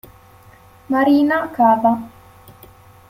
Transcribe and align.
Marina 0.89 1.49
Cava 1.53 1.93